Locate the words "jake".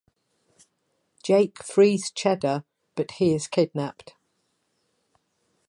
1.21-1.61